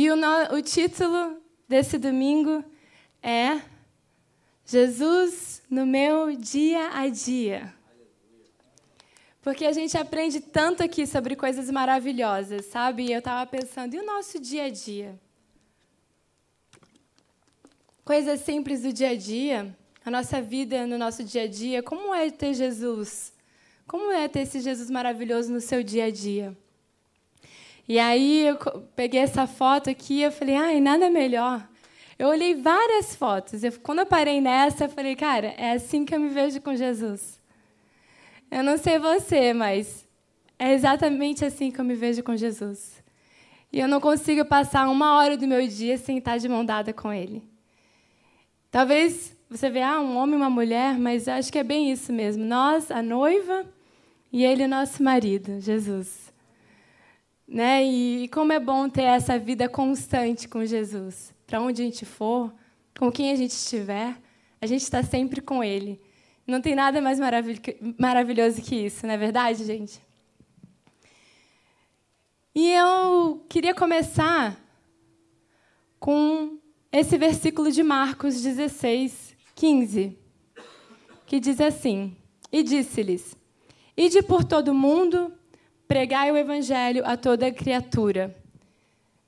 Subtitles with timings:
[0.00, 2.64] E o, no, o título desse domingo
[3.20, 3.60] é
[4.64, 7.74] Jesus no meu dia a dia.
[9.42, 13.06] Porque a gente aprende tanto aqui sobre coisas maravilhosas, sabe?
[13.06, 15.18] E eu estava pensando, e o nosso dia a dia?
[18.04, 21.82] Coisas simples do dia a dia, a nossa vida no nosso dia a dia.
[21.82, 23.32] Como é ter Jesus?
[23.84, 26.56] Como é ter esse Jesus maravilhoso no seu dia a dia?
[27.88, 28.56] E aí eu
[28.94, 31.66] peguei essa foto aqui eu falei, ai, nada melhor.
[32.18, 33.64] Eu olhei várias fotos.
[33.64, 36.76] Eu, quando eu parei nessa, eu falei, cara, é assim que eu me vejo com
[36.76, 37.40] Jesus.
[38.50, 40.06] Eu não sei você, mas
[40.58, 43.02] é exatamente assim que eu me vejo com Jesus.
[43.72, 46.92] E eu não consigo passar uma hora do meu dia sem estar de mão dada
[46.92, 47.42] com Ele.
[48.70, 52.12] Talvez você veja ah, um homem e uma mulher, mas acho que é bem isso
[52.12, 52.44] mesmo.
[52.44, 53.64] Nós, a noiva,
[54.30, 56.27] e Ele, o nosso marido, Jesus.
[57.48, 57.82] Né?
[57.82, 61.34] E, como é bom ter essa vida constante com Jesus.
[61.46, 62.52] Para onde a gente for,
[62.98, 64.14] com quem a gente estiver,
[64.60, 65.98] a gente está sempre com Ele.
[66.46, 67.18] Não tem nada mais
[67.98, 70.00] maravilhoso que isso, não é verdade, gente?
[72.54, 74.58] E eu queria começar
[76.00, 76.58] com
[76.90, 80.18] esse versículo de Marcos 16, 15,
[81.26, 82.16] que diz assim:
[82.50, 83.36] E disse-lhes:
[83.96, 85.32] Ide por todo o mundo
[85.88, 88.36] pregai o evangelho a toda criatura.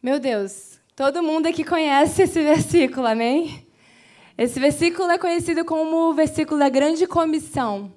[0.03, 3.67] Meu Deus, todo mundo aqui conhece esse versículo, amém?
[4.36, 7.91] Esse versículo é conhecido como o versículo da grande comissão,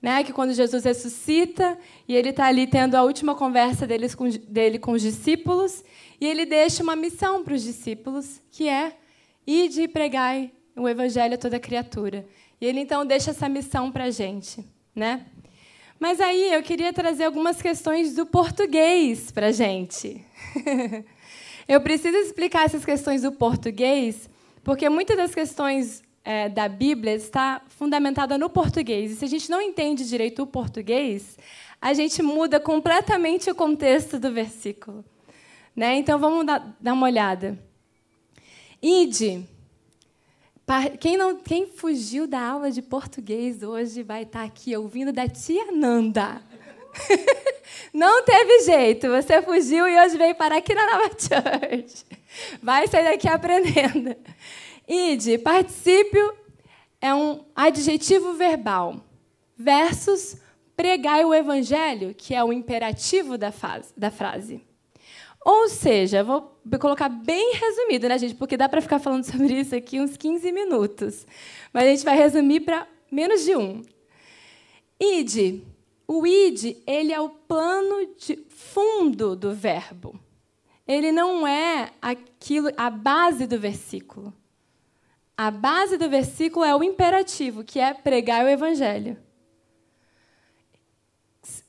[0.00, 0.22] né?
[0.22, 4.78] Que quando Jesus ressuscita e ele está ali tendo a última conversa deles com, dele
[4.78, 5.82] com os discípulos
[6.20, 8.94] e ele deixa uma missão para os discípulos, que é
[9.46, 12.26] ir e pregai o evangelho a toda criatura.
[12.60, 15.26] E ele então deixa essa missão para a gente, né?
[16.02, 20.20] Mas aí eu queria trazer algumas questões do português para a gente.
[21.68, 24.28] eu preciso explicar essas questões do português,
[24.64, 29.12] porque muitas das questões é, da Bíblia está fundamentada no português.
[29.12, 31.38] E se a gente não entende direito o português,
[31.80, 35.04] a gente muda completamente o contexto do versículo.
[35.74, 35.98] Né?
[35.98, 37.56] Então vamos dar, dar uma olhada.
[38.82, 39.46] Ide
[40.98, 45.72] quem, não, quem fugiu da aula de português hoje vai estar aqui ouvindo da tia
[45.72, 46.42] Nanda.
[47.92, 52.04] não teve jeito, você fugiu e hoje veio parar aqui na Nova Church.
[52.62, 54.16] Vai sair daqui aprendendo.
[54.88, 56.34] Ide, particípio
[57.00, 58.96] é um adjetivo verbal
[59.56, 60.36] versus
[60.76, 64.62] pregai o evangelho, que é o imperativo da, fase, da frase.
[65.44, 68.34] Ou seja, vou colocar bem resumido, né, gente?
[68.34, 71.26] Porque dá para ficar falando sobre isso aqui uns 15 minutos.
[71.72, 73.82] Mas a gente vai resumir para menos de um.
[75.00, 75.62] Id.
[76.06, 80.18] O id, ele é o plano de fundo do verbo.
[80.86, 84.32] Ele não é aquilo, a base do versículo.
[85.36, 89.16] A base do versículo é o imperativo, que é pregar o evangelho.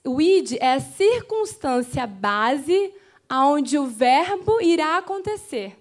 [0.03, 2.94] O id é a circunstância base
[3.33, 5.75] aonde o verbo irá acontecer.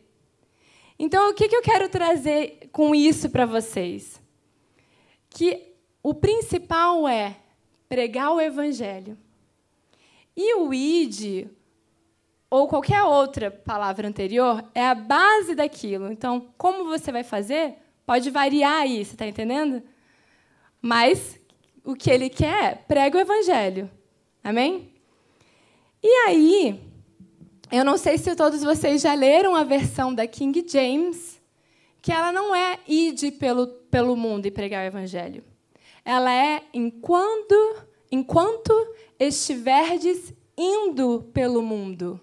[0.98, 4.18] Então, o que eu quero trazer com isso para vocês?
[5.28, 7.36] Que o principal é
[7.91, 9.18] pregar o evangelho.
[10.34, 11.46] E o id,
[12.48, 16.10] ou qualquer outra palavra anterior, é a base daquilo.
[16.10, 17.74] Então, como você vai fazer,
[18.06, 19.82] pode variar aí, você está entendendo?
[20.80, 21.38] Mas
[21.84, 23.91] o que ele quer é prega o evangelho.
[24.42, 24.91] Amém?
[26.02, 26.91] E aí,
[27.72, 31.41] eu não sei se todos vocês já leram a versão da King James,
[32.03, 35.43] que ela não é ide pelo, pelo mundo e pregar o evangelho.
[36.05, 37.55] Ela é enquanto,
[38.10, 38.72] enquanto
[39.19, 42.21] estiverdes indo pelo mundo.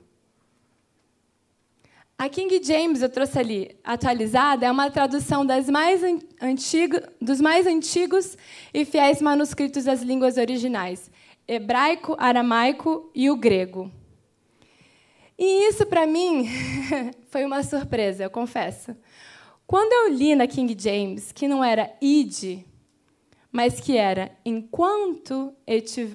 [2.16, 6.02] A King James, eu trouxe ali, atualizada, é uma tradução das mais
[6.40, 8.38] antigo, dos mais antigos
[8.72, 11.10] e fiéis manuscritos das línguas originais,
[11.48, 13.90] hebraico, aramaico e o grego.
[15.42, 16.50] E isso, para mim,
[17.32, 18.94] foi uma surpresa, eu confesso.
[19.66, 22.66] Quando eu li na King James que não era ide,
[23.50, 25.56] mas que era enquanto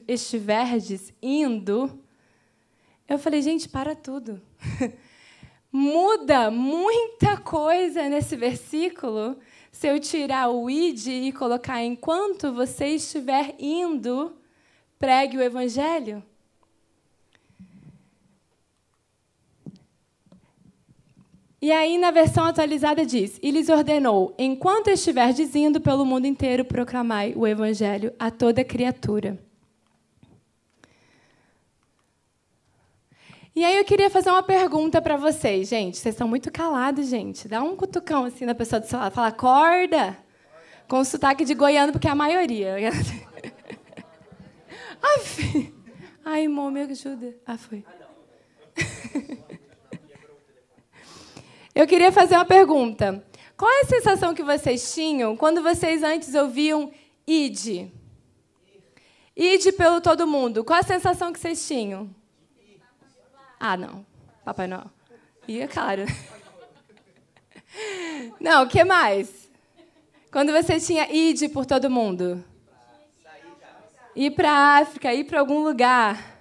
[0.06, 1.98] estiverdes indo,
[3.08, 4.42] eu falei, gente, para tudo.
[5.72, 9.38] Muda muita coisa nesse versículo
[9.72, 14.36] se eu tirar o id e colocar enquanto você estiver indo,
[14.98, 16.22] pregue o evangelho.
[21.64, 26.62] E aí, na versão atualizada, diz: E lhes ordenou: Enquanto estiver dizendo pelo mundo inteiro,
[26.62, 29.42] proclamai o evangelho a toda criatura.
[33.56, 35.96] E aí eu queria fazer uma pergunta para vocês, gente.
[35.96, 37.48] Vocês estão muito calados, gente.
[37.48, 39.14] Dá um cutucão assim na pessoa do seu lado.
[39.14, 40.18] Fala, acorda.
[40.86, 42.76] Com sotaque de goiano, porque é a maioria.
[46.26, 47.34] Ai, irmão, me ajuda.
[47.46, 47.82] Ah, foi.
[51.74, 53.24] Eu queria fazer uma pergunta.
[53.56, 56.92] Qual é a sensação que vocês tinham quando vocês antes ouviam
[57.26, 57.92] ide?
[59.36, 60.64] Ide pelo todo mundo.
[60.64, 62.14] Qual a sensação que vocês tinham?
[63.58, 64.06] Ah, não.
[64.44, 64.88] Papai Noel.
[65.48, 66.04] E é claro.
[68.38, 69.50] Não, o que mais?
[70.30, 72.44] Quando você tinha ide por todo mundo?
[74.14, 76.33] Ir para África, ir para algum lugar.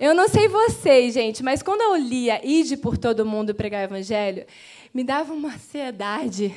[0.00, 3.84] Eu não sei vocês, gente, mas quando eu lia Ide por todo mundo pregar o
[3.84, 4.46] evangelho,
[4.94, 6.54] me dava uma ansiedade.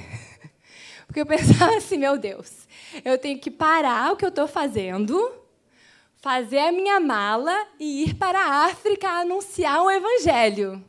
[1.06, 2.66] Porque eu pensava assim, meu Deus,
[3.04, 5.30] eu tenho que parar o que eu estou fazendo,
[6.22, 10.82] fazer a minha mala e ir para a África anunciar o evangelho.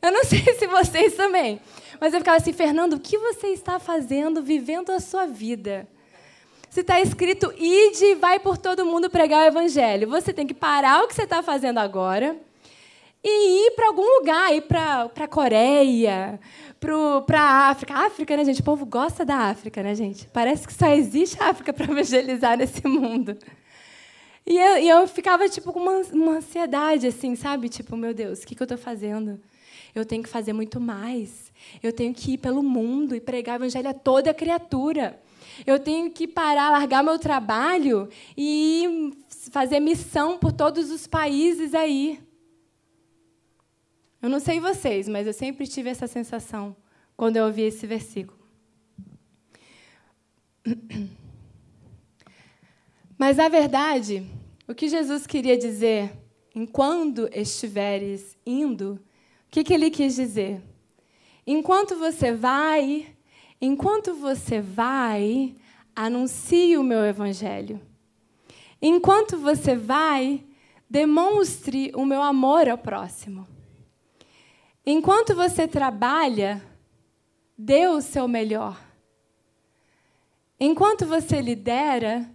[0.00, 1.60] Eu não sei se vocês também,
[2.00, 5.88] mas eu ficava assim, Fernando, o que você está fazendo, vivendo a sua vida?
[6.70, 10.08] Se está escrito, ide e vai por todo mundo pregar o evangelho.
[10.08, 12.36] Você tem que parar o que você está fazendo agora
[13.24, 16.38] e ir para algum lugar, ir para a Coreia,
[17.26, 17.94] para a África.
[17.94, 18.60] África, né, gente?
[18.60, 20.28] O povo gosta da África, né, gente?
[20.28, 23.36] Parece que só existe África para evangelizar nesse mundo.
[24.46, 27.68] E eu, e eu, ficava tipo com uma, uma, ansiedade, assim, sabe?
[27.68, 29.40] Tipo, meu Deus, o que, que eu estou fazendo?
[29.92, 31.50] Eu tenho que fazer muito mais.
[31.82, 35.20] Eu tenho que ir pelo mundo e pregar o evangelho a toda criatura.
[35.66, 39.12] Eu tenho que parar, largar meu trabalho e
[39.50, 42.20] fazer missão por todos os países aí.
[44.22, 46.76] Eu não sei vocês, mas eu sempre tive essa sensação
[47.16, 48.38] quando eu ouvi esse versículo.
[53.18, 54.26] Mas, na verdade,
[54.66, 56.10] o que Jesus queria dizer,
[56.54, 58.94] enquanto estiveres indo,
[59.46, 60.62] o que, que ele quis dizer?
[61.46, 63.14] Enquanto você vai
[63.60, 65.54] Enquanto você vai,
[65.94, 67.80] anuncie o meu evangelho.
[68.80, 70.42] Enquanto você vai,
[70.88, 73.46] demonstre o meu amor ao próximo.
[74.84, 76.62] Enquanto você trabalha,
[77.56, 78.80] dê o seu melhor.
[80.58, 82.28] Enquanto você lidera,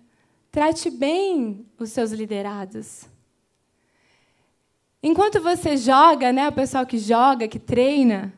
[0.52, 3.10] trate bem os seus liderados.
[5.02, 8.34] Enquanto você joga, né, o pessoal que joga, que treina,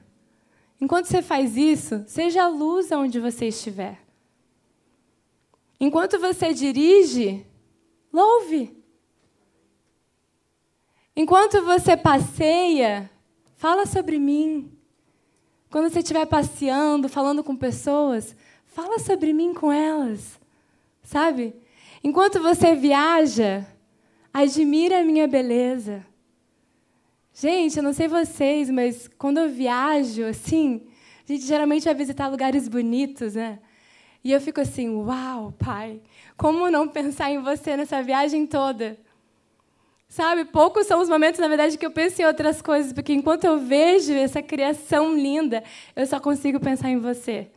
[0.79, 3.99] Enquanto você faz isso, seja a luz onde você estiver.
[5.79, 7.45] Enquanto você dirige,
[8.11, 8.75] louve.
[11.15, 13.09] Enquanto você passeia,
[13.55, 14.71] fala sobre mim.
[15.69, 18.35] Quando você estiver passeando, falando com pessoas,
[18.65, 20.39] fala sobre mim com elas.
[21.03, 21.55] Sabe?
[22.03, 23.65] Enquanto você viaja,
[24.31, 26.05] admira a minha beleza.
[27.39, 30.81] Gente, eu não sei vocês, mas quando eu viajo, assim,
[31.23, 33.59] a gente geralmente vai visitar lugares bonitos, né?
[34.23, 36.01] E eu fico assim, uau, pai,
[36.35, 38.97] como não pensar em você nessa viagem toda?
[40.09, 43.43] Sabe, poucos são os momentos, na verdade, que eu penso em outras coisas, porque enquanto
[43.43, 45.63] eu vejo essa criação linda,
[45.95, 47.51] eu só consigo pensar em você.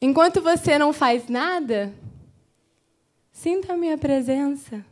[0.00, 1.92] Enquanto você não faz nada,
[3.30, 4.82] sinta a minha presença.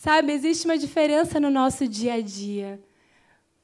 [0.00, 2.82] Sabe, existe uma diferença no nosso dia a dia.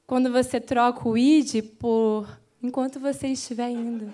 [0.07, 2.29] Quando você troca o id por
[2.63, 4.13] enquanto você estiver indo.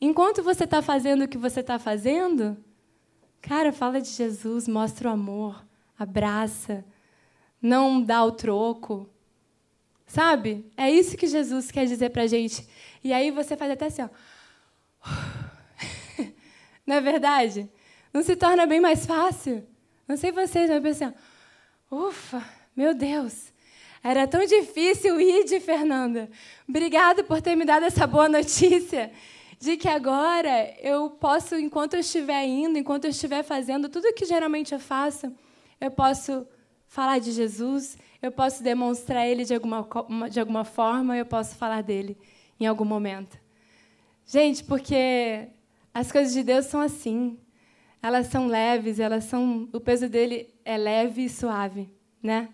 [0.00, 2.56] Enquanto você está fazendo o que você está fazendo,
[3.42, 5.62] cara, fala de Jesus, mostra o amor,
[5.98, 6.82] abraça,
[7.60, 9.06] não dá o troco.
[10.06, 10.64] Sabe?
[10.74, 12.66] É isso que Jesus quer dizer para a gente.
[13.04, 14.08] E aí você faz até assim, ó.
[16.86, 17.68] Não é verdade?
[18.10, 19.68] Não se torna bem mais fácil?
[20.08, 21.08] Não sei vocês, mas eu pensei,
[21.90, 22.42] ufa,
[22.74, 23.52] meu Deus,
[24.02, 26.30] era tão difícil ir de Fernanda.
[26.66, 29.12] Obrigada por ter me dado essa boa notícia
[29.60, 34.14] de que agora eu posso, enquanto eu estiver indo, enquanto eu estiver fazendo tudo o
[34.14, 35.30] que geralmente eu faço,
[35.78, 36.46] eu posso
[36.86, 39.86] falar de Jesus, eu posso demonstrar ele de alguma,
[40.30, 42.16] de alguma forma, eu posso falar dele
[42.58, 43.38] em algum momento.
[44.24, 45.48] Gente, porque
[45.92, 47.38] as coisas de Deus são assim
[48.02, 51.88] elas são leves, elas são, o peso dele é leve e suave,
[52.22, 52.48] né?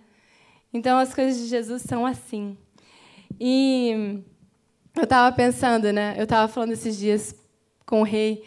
[0.73, 2.57] Então as coisas de Jesus são assim.
[3.39, 4.23] E
[4.97, 6.15] eu estava pensando, né?
[6.17, 7.35] Eu estava falando esses dias
[7.85, 8.45] com o rei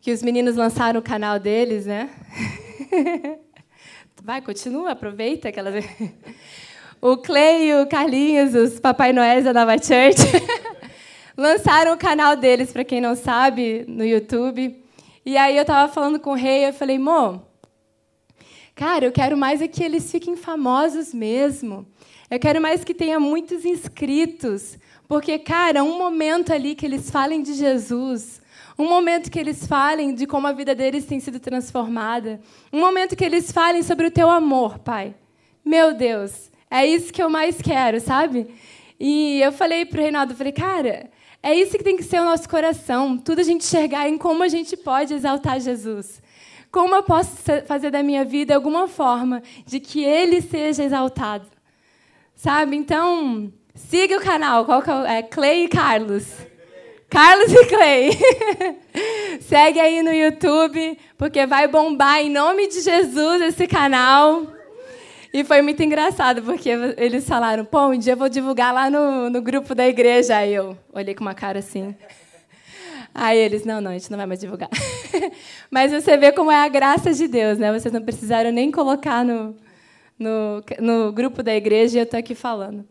[0.00, 2.10] que os meninos lançaram o canal deles, né?
[4.22, 5.70] Vai, continua, aproveita aquela.
[7.02, 10.20] O e o Carlinhos, os Papai Noéis da Nova Church,
[11.34, 14.79] lançaram o canal deles, para quem não sabe, no YouTube.
[15.24, 17.50] E aí eu estava falando com o rei, eu falei, Mo,
[18.80, 21.86] Cara, eu quero mais é que eles fiquem famosos mesmo.
[22.30, 24.78] Eu quero mais que tenha muitos inscritos.
[25.06, 28.40] Porque, cara, um momento ali que eles falem de Jesus,
[28.78, 32.40] um momento que eles falem de como a vida deles tem sido transformada,
[32.72, 35.14] um momento que eles falem sobre o teu amor, Pai.
[35.62, 38.46] Meu Deus, é isso que eu mais quero, sabe?
[38.98, 41.10] E eu falei para o Reinaldo, falei, cara,
[41.42, 44.42] é isso que tem que ser o nosso coração, tudo a gente enxergar em como
[44.42, 46.20] a gente pode exaltar Jesus.
[46.70, 47.30] Como eu posso
[47.66, 51.46] fazer da minha vida alguma forma de que ele seja exaltado?
[52.36, 52.76] Sabe?
[52.76, 54.64] Então, siga o canal.
[54.64, 55.18] Qual é?
[55.18, 56.26] é Clay e Carlos.
[57.08, 58.10] Carlos e Clay.
[59.42, 64.59] Segue aí no YouTube, porque vai bombar em nome de Jesus esse canal.
[65.32, 69.30] E foi muito engraçado, porque eles falaram, pô, um dia eu vou divulgar lá no,
[69.30, 70.36] no grupo da igreja.
[70.36, 71.94] Aí eu olhei com uma cara assim.
[73.14, 74.68] Aí eles, não, não, a gente não vai mais divulgar.
[75.70, 77.72] Mas você vê como é a graça de Deus, né?
[77.72, 79.56] Vocês não precisaram nem colocar no,
[80.18, 82.84] no, no grupo da igreja e eu estou aqui falando.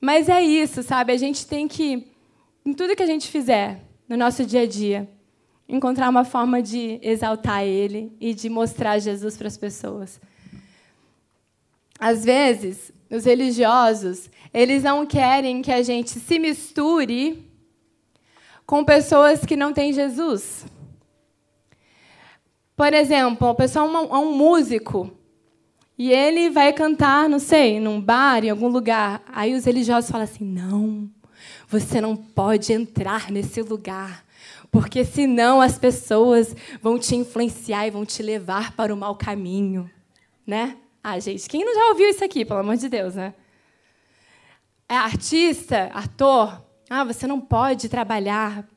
[0.00, 1.12] Mas é isso, sabe?
[1.12, 2.06] A gente tem que,
[2.64, 5.08] em tudo que a gente fizer no nosso dia a dia,
[5.68, 10.20] encontrar uma forma de exaltar Ele e de mostrar Jesus para as pessoas.
[12.00, 17.46] Às vezes, os religiosos, eles não querem que a gente se misture
[18.64, 20.64] com pessoas que não têm Jesus.
[22.74, 25.10] Por exemplo, a pessoa é um músico
[25.98, 29.22] e ele vai cantar, não sei, num bar, em algum lugar.
[29.30, 31.10] Aí os religiosos falam assim: não,
[31.68, 34.24] você não pode entrar nesse lugar,
[34.70, 39.90] porque senão as pessoas vão te influenciar e vão te levar para o mau caminho,
[40.46, 40.78] né?
[41.02, 43.34] Ah, gente, quem não já ouviu isso aqui, pelo amor de Deus, né?
[44.88, 48.68] É artista, ator, ah, você não pode trabalhar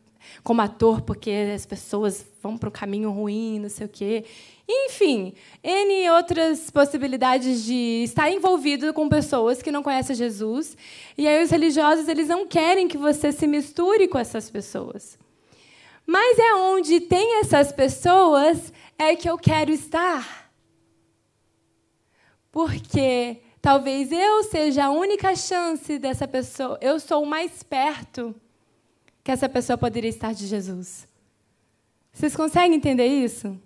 [0.44, 4.26] como ator porque as pessoas vão para o caminho ruim, não sei o quê.
[4.68, 10.78] Enfim, N outras possibilidades de estar envolvido com pessoas que não conhecem Jesus.
[11.18, 15.18] E aí os religiosos eles não querem que você se misture com essas pessoas.
[16.06, 20.43] Mas é onde tem essas pessoas é que eu quero estar.
[22.54, 28.36] Porque Talvez eu seja a única chance dessa pessoa, eu sou o mais perto
[29.24, 31.08] que essa pessoa poderia estar de Jesus.
[32.12, 33.58] Vocês conseguem entender isso?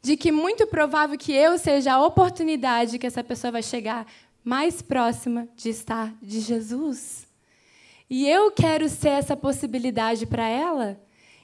[0.00, 4.06] De que muito provável que eu seja a oportunidade que essa pessoa vai chegar
[4.42, 7.26] mais próxima de estar de Jesus.
[8.08, 10.98] E eu quero ser essa possibilidade para ela.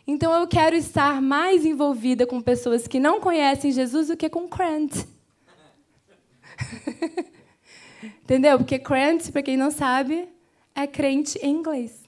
[0.07, 4.49] Então eu quero estar mais envolvida com pessoas que não conhecem Jesus do que com
[4.49, 5.12] Grant.
[8.23, 8.59] Entendeu?
[8.59, 10.29] Porque crente, para quem não sabe,
[10.75, 12.03] é crente em inglês.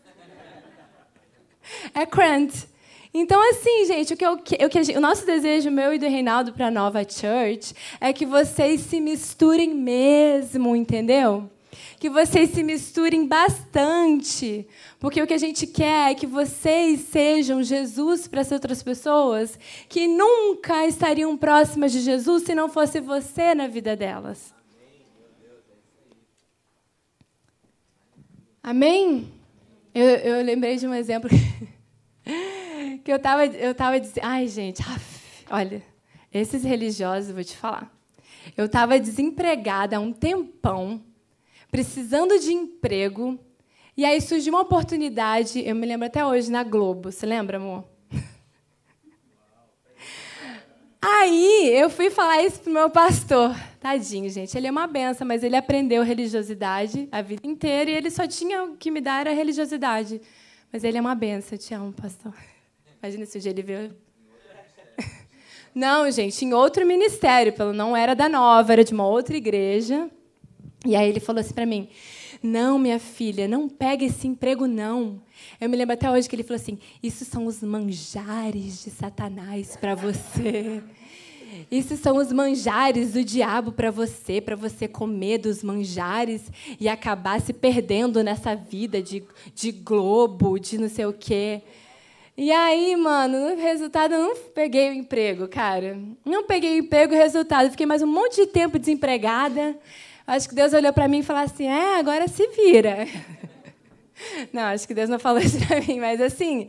[1.95, 2.69] É crente.
[3.13, 6.53] Então, assim, gente, o, que eu, o, que o nosso desejo, meu e do Reinaldo,
[6.53, 11.49] para a nova church, é que vocês se misturem mesmo, entendeu?
[12.05, 14.69] Que vocês se misturem bastante.
[15.01, 19.59] Porque o que a gente quer é que vocês sejam Jesus para as outras pessoas
[19.89, 24.53] que nunca estariam próximas de Jesus se não fosse você na vida delas.
[28.63, 29.33] Amém?
[29.95, 31.31] Eu, eu lembrei de um exemplo
[33.03, 34.25] que eu estava eu tava dizendo.
[34.27, 35.83] Ai, gente, af, olha,
[36.31, 37.91] esses religiosos, vou te falar.
[38.55, 41.03] Eu estava desempregada há um tempão,
[41.75, 43.37] precisando de emprego,
[43.97, 47.11] e aí surgiu uma oportunidade, eu me lembro até hoje, na Globo.
[47.11, 47.83] Você lembra, amor?
[51.03, 53.57] Aí eu fui falar isso pro meu pastor.
[53.81, 54.57] Tadinho, gente.
[54.57, 58.63] Ele é uma benção, mas ele aprendeu religiosidade a vida inteira e ele só tinha
[58.63, 60.21] o que me dar era religiosidade.
[60.73, 61.57] Mas ele é uma benção.
[61.57, 62.33] Eu te amo, pastor.
[63.03, 63.91] Imagina se o dia ele viu.
[65.75, 70.09] Não, gente, em outro ministério, pelo não era da nova, era de uma outra igreja.
[70.85, 71.89] E aí ele falou assim para mim:
[72.43, 75.21] "Não, minha filha, não pega esse emprego não.
[75.61, 79.77] Eu me lembro até hoje que ele falou assim: Isso são os manjares de Satanás
[79.77, 80.83] para você.
[81.71, 86.51] Isso são os manjares do diabo para você, para você comer dos manjares
[86.81, 89.23] e acabar se perdendo nessa vida de,
[89.55, 91.63] de globo, de não sei o quê.
[92.37, 95.97] E aí, mano, no resultado, eu não peguei o emprego, cara.
[96.25, 99.79] Não peguei o emprego, resultado, fiquei mais um monte de tempo desempregada.
[100.27, 103.07] Acho que Deus olhou para mim e falou assim: é, agora se vira.
[104.53, 106.69] Não, acho que Deus não falou isso para mim, mas assim,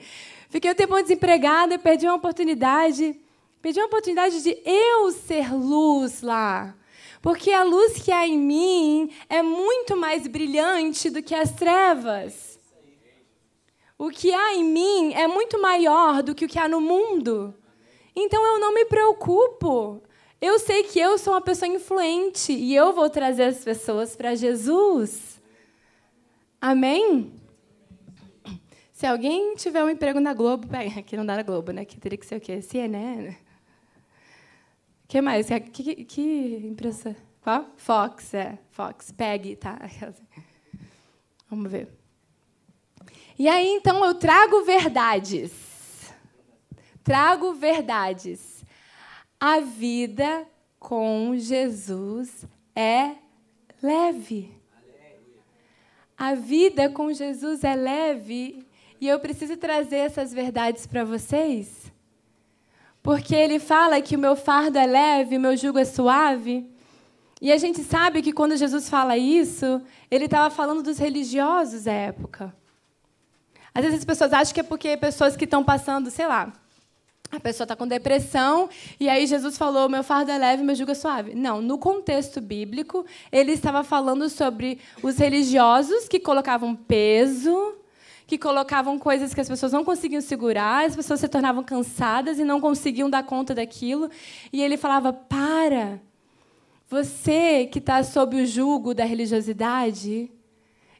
[0.49, 3.15] fiquei um tempo desempregada, perdi uma oportunidade,
[3.61, 6.75] perdi uma oportunidade de eu ser luz lá.
[7.21, 12.59] Porque a luz que há em mim é muito mais brilhante do que as trevas.
[13.97, 17.55] O que há em mim é muito maior do que o que há no mundo.
[18.15, 20.03] Então eu não me preocupo.
[20.45, 24.35] Eu sei que eu sou uma pessoa influente e eu vou trazer as pessoas para
[24.35, 25.41] Jesus.
[26.61, 27.33] Amém?
[28.93, 31.83] Se alguém tiver um emprego na Globo, pega, aqui não dá na Globo, né?
[31.83, 32.61] Que teria que ser o quê?
[32.61, 33.29] CNN?
[33.29, 33.35] O
[35.07, 35.47] que mais?
[35.47, 36.21] Que, que, que
[36.63, 37.15] empresa?
[37.41, 37.65] Qual?
[37.75, 38.59] Fox, é.
[38.69, 39.11] Fox.
[39.11, 39.79] Pegue, tá?
[41.49, 41.89] Vamos ver.
[43.39, 45.51] E aí, então, eu trago verdades.
[47.03, 48.54] Trago verdades.
[49.47, 50.47] A vida
[50.79, 53.11] com Jesus é
[53.79, 54.51] leve.
[56.17, 58.65] A vida com Jesus é leve
[58.99, 61.93] e eu preciso trazer essas verdades para vocês.
[63.03, 66.67] Porque ele fala que o meu fardo é leve, o meu jugo é suave.
[67.39, 71.93] E a gente sabe que quando Jesus fala isso, ele estava falando dos religiosos da
[71.93, 72.51] época.
[73.75, 76.51] Às vezes as pessoas acham que é porque pessoas que estão passando, sei lá,
[77.35, 80.91] a pessoa está com depressão e aí Jesus falou: meu fardo é leve, meu jugo
[80.91, 81.35] é suave.
[81.35, 87.75] Não, no contexto bíblico, ele estava falando sobre os religiosos que colocavam peso,
[88.25, 92.43] que colocavam coisas que as pessoas não conseguiam segurar, as pessoas se tornavam cansadas e
[92.43, 94.09] não conseguiam dar conta daquilo.
[94.51, 95.99] E ele falava: para,
[96.89, 100.31] você que está sob o jugo da religiosidade,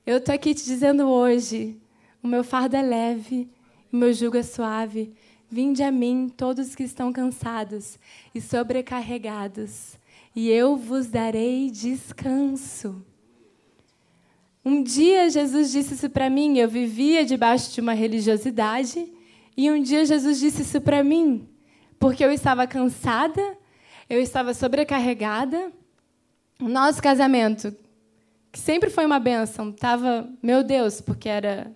[0.06, 1.80] eu estou aqui te dizendo hoje
[2.22, 3.48] o meu fardo é leve,
[3.94, 5.14] o meu jugo é suave.
[5.50, 8.00] Vinde a mim, todos que estão cansados
[8.34, 9.98] e sobrecarregados,
[10.36, 13.06] e eu vos darei descanso.
[14.64, 19.08] Um dia Jesus disse isso para mim, eu vivia debaixo de uma religiosidade,
[19.56, 21.48] e um dia Jesus disse isso para mim,
[22.00, 23.58] porque eu estava cansada,
[24.10, 25.72] eu estava sobrecarregada.
[26.60, 27.76] O nosso casamento,
[28.52, 31.72] que sempre foi uma bênção, estava, meu Deus, porque era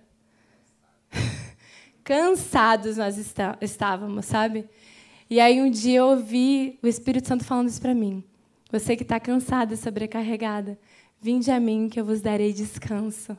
[2.10, 4.68] cansados nós está, estávamos, sabe?
[5.30, 8.24] E aí um dia eu ouvi o Espírito Santo falando isso para mim.
[8.68, 10.76] Você que está cansada sobrecarregada,
[11.20, 13.38] vinde a mim que eu vos darei descanso.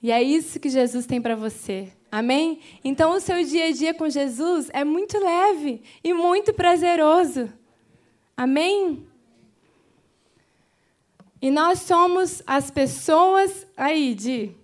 [0.00, 1.88] E é isso que Jesus tem para você.
[2.12, 2.60] Amém?
[2.84, 7.52] Então o seu dia a dia com Jesus é muito leve e muito prazeroso.
[8.36, 9.04] Amém?
[11.42, 14.59] E nós somos as pessoas aí de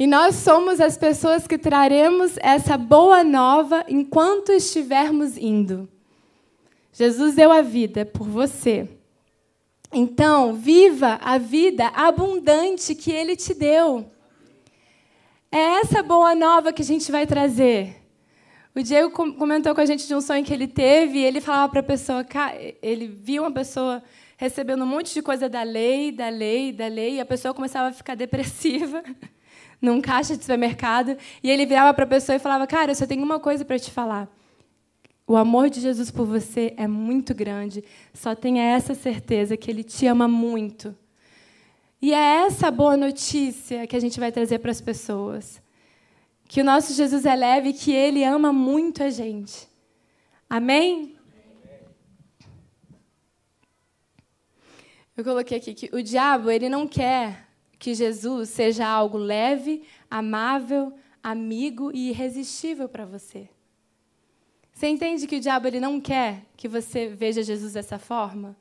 [0.00, 5.86] e nós somos as pessoas que traremos essa boa nova enquanto estivermos indo.
[6.90, 8.88] Jesus deu a vida por você.
[9.92, 14.10] Então, viva a vida abundante que ele te deu.
[15.52, 17.96] É essa boa nova que a gente vai trazer.
[18.74, 21.72] O Diego comentou com a gente de um sonho que ele teve, e ele falava
[21.72, 22.24] para a pessoa,
[22.80, 24.02] ele viu uma pessoa
[24.38, 27.90] recebendo um monte de coisa da lei, da lei, da lei, e a pessoa começava
[27.90, 29.04] a ficar depressiva.
[29.80, 33.06] Num caixa de supermercado, e ele virava para a pessoa e falava: Cara, eu só
[33.06, 34.28] tenho uma coisa para te falar.
[35.26, 37.84] O amor de Jesus por você é muito grande.
[38.12, 40.92] Só tenha essa certeza que Ele te ama muito.
[42.02, 45.62] E é essa boa notícia que a gente vai trazer para as pessoas.
[46.48, 49.68] Que o nosso Jesus é leve e que Ele ama muito a gente.
[50.48, 51.14] Amém?
[55.16, 57.49] Eu coloquei aqui que o diabo ele não quer
[57.80, 63.48] que Jesus seja algo leve, amável, amigo e irresistível para você.
[64.70, 68.54] Você entende que o diabo ele não quer que você veja Jesus dessa forma?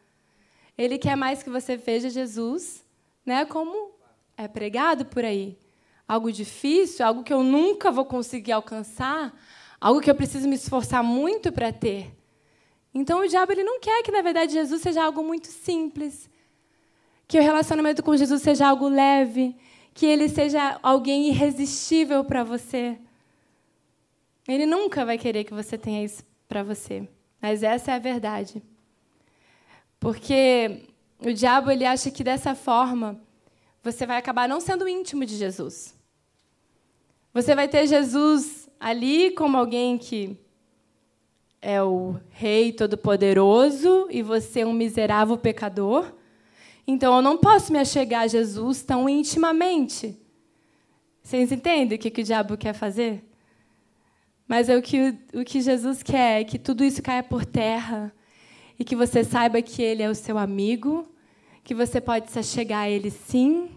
[0.78, 2.86] Ele quer mais que você veja Jesus,
[3.26, 3.92] né, como
[4.38, 5.58] é pregado por aí.
[6.08, 9.38] Algo difícil, algo que eu nunca vou conseguir alcançar,
[9.82, 12.10] algo que eu preciso me esforçar muito para ter.
[12.94, 16.29] Então o diabo ele não quer que na verdade Jesus seja algo muito simples,
[17.30, 19.56] que o relacionamento com Jesus seja algo leve,
[19.94, 22.98] que ele seja alguém irresistível para você.
[24.48, 27.08] Ele nunca vai querer que você tenha isso para você.
[27.40, 28.64] Mas essa é a verdade.
[30.00, 30.88] Porque
[31.20, 33.22] o diabo ele acha que dessa forma
[33.84, 35.96] você vai acabar não sendo íntimo de Jesus.
[37.32, 40.36] Você vai ter Jesus ali como alguém que
[41.62, 46.18] é o rei todo-poderoso e você é um miserável pecador.
[46.92, 50.18] Então eu não posso me achegar a Jesus tão intimamente.
[51.22, 53.24] Vocês entendem o que, que o diabo quer fazer?
[54.48, 58.12] Mas é o que, o que Jesus quer é que tudo isso caia por terra
[58.80, 61.08] e que você saiba que Ele é o seu amigo,
[61.64, 63.70] que você pode se achegar a Ele sim,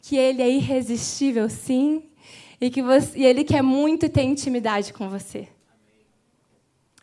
[0.00, 2.04] que Ele é irresistível sim,
[2.60, 5.48] e que você, e Ele quer muito ter intimidade com você.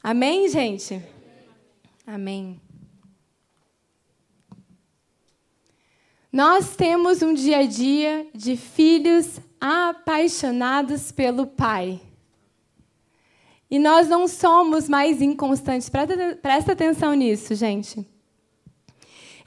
[0.02, 1.04] Amém, gente?
[2.06, 2.58] Amém.
[6.38, 12.00] Nós temos um dia a dia de filhos apaixonados pelo Pai.
[13.72, 15.90] E nós não somos mais inconstantes.
[16.40, 18.06] Presta, atenção nisso, gente.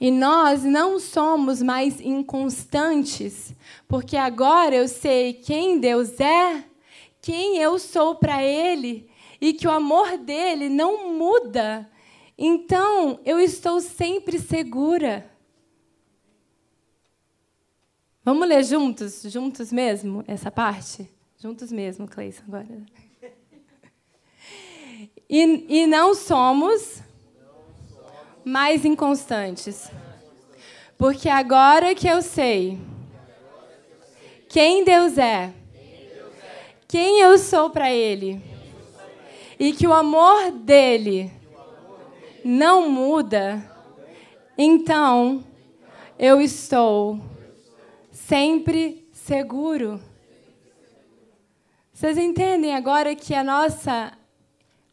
[0.00, 3.54] E nós não somos mais inconstantes,
[3.86, 6.64] porque agora eu sei quem Deus é,
[7.22, 9.08] quem eu sou para Ele,
[9.40, 11.88] e que o amor dele não muda.
[12.36, 15.29] Então, eu estou sempre segura.
[18.32, 19.22] Vamos ler juntos?
[19.24, 21.10] Juntos mesmo, essa parte?
[21.36, 22.68] Juntos mesmo, Cleison, agora.
[25.28, 27.02] E, e não somos
[28.44, 29.90] mais inconstantes.
[30.96, 32.78] Porque agora que eu sei
[34.48, 35.52] quem Deus é,
[36.86, 38.40] quem eu sou para Ele,
[39.58, 41.32] e que o amor dele
[42.44, 43.60] não muda,
[44.56, 45.44] então
[46.16, 47.29] eu estou
[48.30, 50.00] sempre seguro.
[51.92, 54.16] Vocês entendem agora que a nossa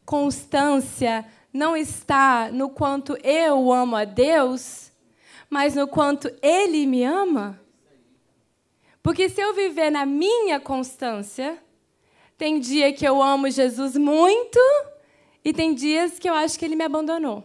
[0.04, 4.90] constância não está no quanto eu amo a Deus,
[5.48, 7.60] mas no quanto Ele me ama?
[9.04, 11.62] Porque se eu viver na minha constância,
[12.36, 14.58] tem dia que eu amo Jesus muito
[15.44, 17.44] e tem dias que eu acho que Ele me abandonou.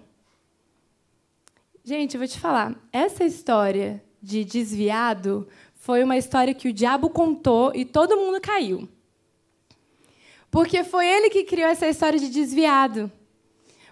[1.86, 5.48] Gente, eu vou te falar, essa história de desviado
[5.84, 8.88] foi uma história que o diabo contou e todo mundo caiu.
[10.50, 13.12] Porque foi ele que criou essa história de desviado.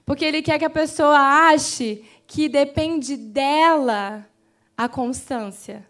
[0.05, 4.25] Porque ele quer que a pessoa ache que depende dela
[4.77, 5.85] a constância.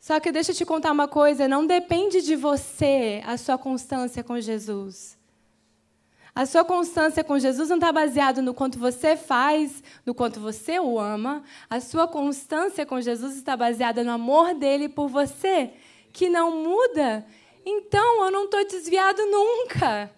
[0.00, 4.24] Só que deixa eu te contar uma coisa: não depende de você a sua constância
[4.24, 5.16] com Jesus.
[6.34, 10.78] A sua constância com Jesus não está baseada no quanto você faz, no quanto você
[10.78, 11.42] o ama.
[11.68, 15.72] A sua constância com Jesus está baseada no amor dele por você,
[16.12, 17.26] que não muda.
[17.64, 20.10] Então eu não estou desviado nunca.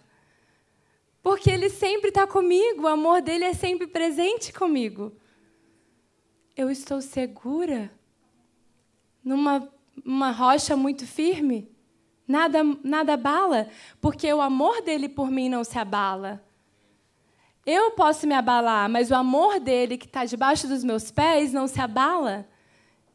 [1.21, 5.11] Porque Ele sempre está comigo, o amor dele é sempre presente comigo.
[6.55, 7.89] Eu estou segura
[9.23, 9.67] numa
[10.05, 11.72] uma rocha muito firme.
[12.27, 13.67] Nada, nada abala,
[13.99, 16.41] porque o amor dele por mim não se abala.
[17.65, 21.67] Eu posso me abalar, mas o amor dele que está debaixo dos meus pés não
[21.67, 22.47] se abala.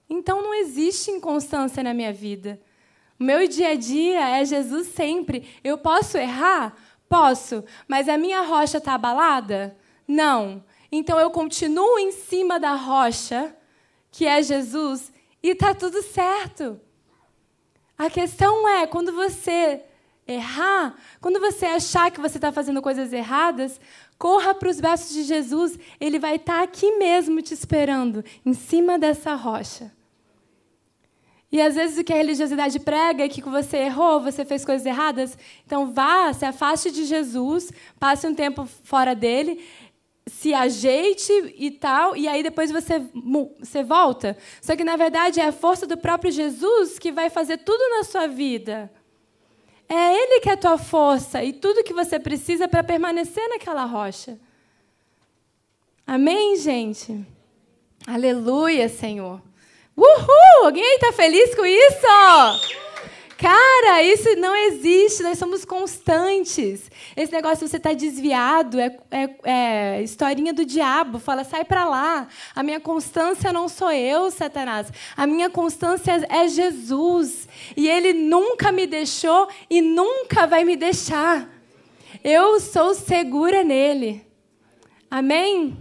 [0.08, 2.60] Então não existe inconstância na minha vida.
[3.20, 5.48] O meu dia a dia é Jesus sempre.
[5.62, 6.74] Eu posso errar?
[7.08, 9.76] Posso, mas a minha rocha está abalada?
[10.06, 10.62] Não.
[10.90, 13.54] Então eu continuo em cima da rocha,
[14.10, 16.80] que é Jesus, e está tudo certo.
[17.98, 19.82] A questão é, quando você
[20.26, 23.80] errar, quando você achar que você está fazendo coisas erradas,
[24.16, 25.76] corra para os braços de Jesus.
[25.98, 29.90] Ele vai estar tá aqui mesmo te esperando, em cima dessa rocha.
[31.50, 34.87] E às vezes o que a religiosidade prega é que você errou, você fez coisas
[34.87, 35.37] erradas.
[35.66, 39.64] Então vá, se afaste de Jesus, passe um tempo fora dele,
[40.28, 43.02] se ajeite e tal, e aí depois você,
[43.58, 44.36] você volta.
[44.60, 48.04] Só que na verdade é a força do próprio Jesus que vai fazer tudo na
[48.04, 48.90] sua vida.
[49.88, 53.84] É Ele que é a tua força e tudo que você precisa para permanecer naquela
[53.84, 54.38] rocha.
[56.06, 57.24] Amém, gente?
[58.06, 59.42] Aleluia, Senhor.
[59.96, 60.64] Uhul!
[60.64, 62.88] Alguém está feliz com isso?
[63.38, 66.90] Cara, isso não existe, nós somos constantes.
[67.16, 71.20] Esse negócio de você estar tá desviado é, é, é, historinha do diabo.
[71.20, 72.27] Fala, sai para lá.
[72.53, 74.92] A minha constância não sou eu, Satanás.
[75.16, 77.46] A minha constância é Jesus.
[77.77, 81.48] E ele nunca me deixou e nunca vai me deixar.
[82.24, 84.27] Eu sou segura nele.
[85.09, 85.79] Amém?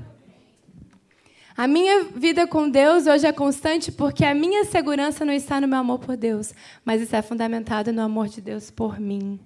[1.58, 5.68] A minha vida com Deus hoje é constante porque a minha segurança não está no
[5.68, 6.54] meu amor por Deus,
[6.86, 9.40] mas está fundamentado no amor de Deus por mim.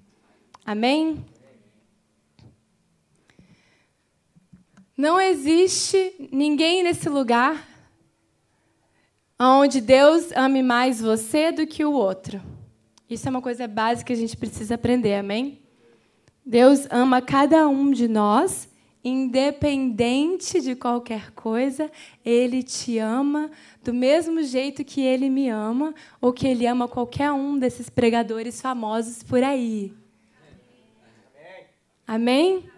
[0.62, 1.24] Amém?
[4.94, 7.66] Não existe ninguém nesse lugar
[9.40, 12.42] onde Deus ame mais você do que o outro.
[13.08, 15.62] Isso é uma coisa básica que a gente precisa aprender, amém?
[16.44, 18.68] Deus ama cada um de nós
[19.04, 21.90] independente de qualquer coisa,
[22.24, 23.50] Ele te ama
[23.82, 28.60] do mesmo jeito que Ele me ama, ou que Ele ama qualquer um desses pregadores
[28.60, 29.92] famosos por aí.
[32.06, 32.68] Amém?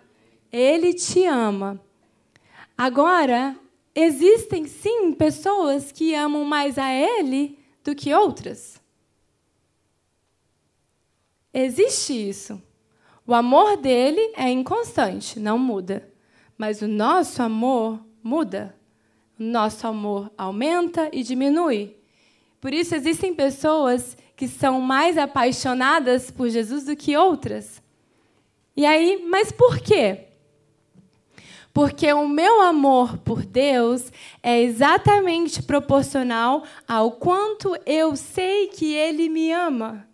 [0.51, 1.81] Ele te ama.
[2.77, 3.57] Agora,
[3.95, 8.81] existem sim pessoas que amam mais a Ele do que outras.
[11.53, 12.61] Existe isso.
[13.27, 16.14] O amor dele é inconstante, não muda.
[16.67, 18.75] Mas o nosso amor muda.
[19.39, 21.95] O nosso amor aumenta e diminui.
[22.59, 27.83] Por isso, existem pessoas que são mais apaixonadas por Jesus do que outras.
[28.75, 30.29] E aí, mas por quê?
[31.71, 34.11] Porque o meu amor por Deus
[34.43, 40.09] é exatamente proporcional ao quanto eu sei que Ele me ama.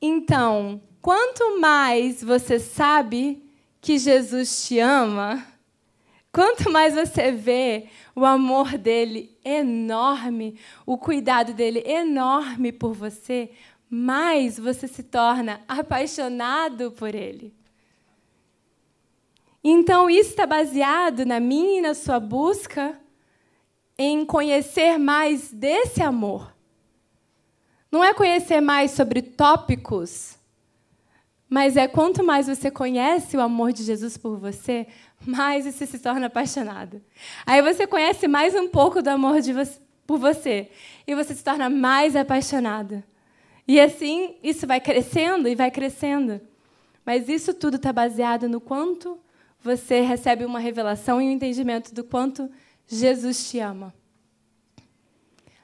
[0.00, 3.43] Então, quanto mais você sabe
[3.84, 5.46] que Jesus te ama,
[6.32, 13.50] quanto mais você vê o amor dele enorme, o cuidado dele enorme por você,
[13.90, 17.54] mais você se torna apaixonado por ele.
[19.62, 22.98] Então, isso está baseado na minha e na sua busca
[23.98, 26.56] em conhecer mais desse amor.
[27.92, 30.38] Não é conhecer mais sobre tópicos,
[31.54, 34.88] mas é quanto mais você conhece o amor de Jesus por você,
[35.24, 37.00] mais você se torna apaixonado.
[37.46, 40.68] Aí você conhece mais um pouco do amor você, por você
[41.06, 43.04] e você se torna mais apaixonado.
[43.68, 46.40] E assim, isso vai crescendo e vai crescendo.
[47.06, 49.16] Mas isso tudo está baseado no quanto
[49.62, 52.50] você recebe uma revelação e um entendimento do quanto
[52.88, 53.94] Jesus te ama.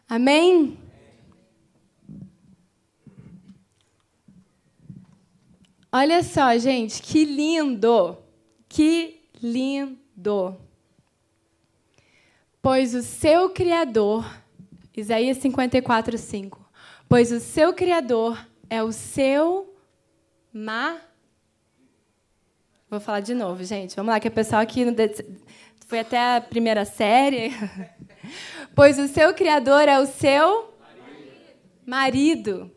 [0.08, 0.78] Amém?
[5.92, 8.16] Olha só, gente, que lindo!
[8.68, 10.56] Que lindo!
[12.62, 14.24] Pois o seu Criador,
[14.96, 16.70] Isaías 54, 5.
[17.08, 19.74] Pois o seu Criador é o seu
[20.52, 21.10] mar
[22.90, 23.94] Vou falar de novo, gente.
[23.94, 24.84] Vamos lá, que o pessoal aqui
[25.86, 27.52] foi até a primeira série.
[28.74, 30.74] pois o seu Criador é o seu
[31.86, 32.68] marido.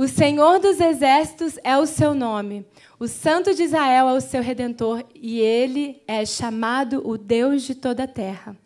[0.00, 2.64] O Senhor dos Exércitos é o seu nome.
[2.98, 7.74] O Santo de Israel é o seu redentor e ele é chamado o Deus de
[7.74, 8.56] toda a terra.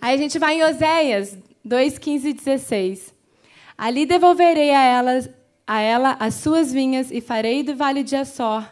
[0.00, 3.14] Aí a gente vai em Oséias 2, 15 e 16.
[3.78, 5.30] Ali devolverei a ela,
[5.64, 8.64] a ela as suas vinhas e farei do vale de Açor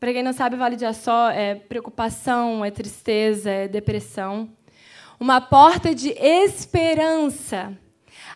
[0.00, 4.50] para quem não sabe, Vale de Açó é preocupação, é tristeza, é depressão.
[5.18, 7.72] Uma porta de esperança.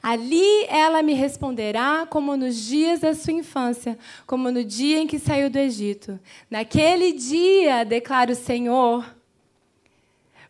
[0.02, 5.18] Ali ela me responderá como nos dias da sua infância, como no dia em que
[5.18, 6.18] saiu do Egito.
[6.50, 9.04] Naquele dia, declara o Senhor,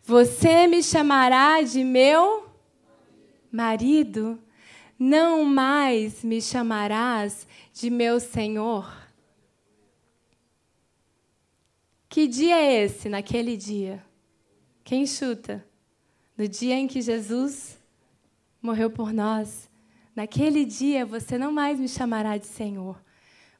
[0.03, 2.47] você me chamará de meu
[3.51, 4.39] marido,
[4.97, 8.99] não mais me chamarás de meu Senhor.
[12.07, 14.03] Que dia é esse naquele dia?
[14.83, 15.65] Quem chuta?
[16.37, 17.78] No dia em que Jesus
[18.61, 19.69] morreu por nós.
[20.15, 23.01] Naquele dia você não mais me chamará de Senhor,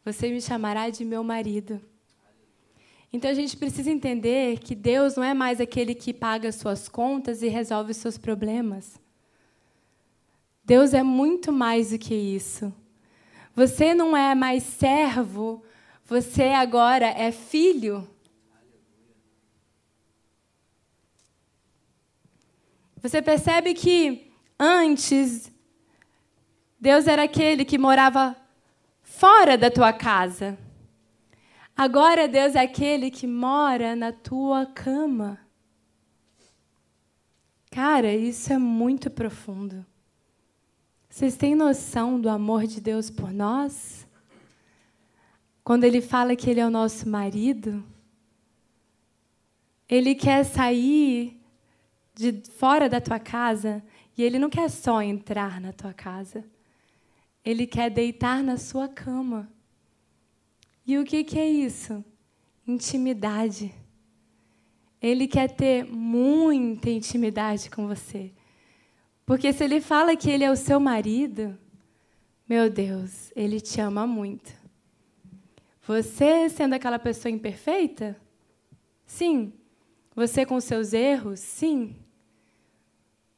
[0.03, 1.81] você me chamará de meu marido.
[3.11, 7.41] Então a gente precisa entender que Deus não é mais aquele que paga suas contas
[7.41, 8.99] e resolve os seus problemas.
[10.63, 12.71] Deus é muito mais do que isso.
[13.55, 15.63] Você não é mais servo,
[16.05, 18.07] você agora é filho.
[23.01, 24.28] Você percebe que
[24.59, 25.51] antes
[26.79, 28.35] Deus era aquele que morava
[29.01, 30.57] fora da tua casa.
[31.75, 35.39] Agora Deus é aquele que mora na tua cama.
[37.71, 39.85] Cara, isso é muito profundo.
[41.09, 44.07] Vocês têm noção do amor de Deus por nós?
[45.63, 47.83] Quando Ele fala que Ele é o nosso marido,
[49.87, 51.39] Ele quer sair
[52.15, 53.83] de fora da tua casa
[54.17, 56.43] e ele não quer só entrar na tua casa.
[57.43, 59.49] Ele quer deitar na sua cama.
[60.85, 62.03] E o que, que é isso?
[62.67, 63.73] Intimidade.
[65.01, 68.31] Ele quer ter muita intimidade com você.
[69.25, 71.57] Porque se ele fala que ele é o seu marido,
[72.47, 74.51] meu Deus, ele te ama muito.
[75.83, 78.19] Você sendo aquela pessoa imperfeita?
[79.05, 79.53] Sim.
[80.15, 81.39] Você com seus erros?
[81.39, 81.95] Sim.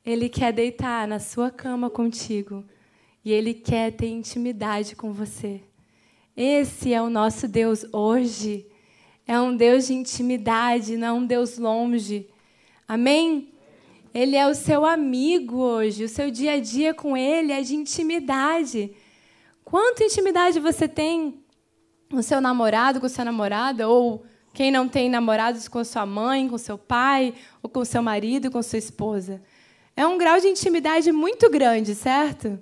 [0.06, 2.64] Ele quer deitar na sua cama contigo
[3.24, 5.62] e ele quer ter intimidade com você.
[6.36, 8.66] Esse é o nosso Deus hoje.
[9.28, 12.28] É um Deus de intimidade, não um Deus longe.
[12.88, 13.54] Amém?
[14.14, 16.04] Ele é o seu amigo hoje.
[16.04, 18.92] O seu dia a dia com ele é de intimidade.
[19.64, 21.40] Quanta intimidade você tem
[22.10, 26.50] com o seu namorado, com sua namorada, ou quem não tem namorados com sua mãe,
[26.50, 29.42] com seu pai, ou com seu marido, com sua esposa?
[29.96, 32.60] É um grau de intimidade muito grande, certo?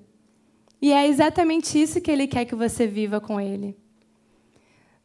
[0.82, 3.76] E é exatamente isso que ele quer que você viva com ele.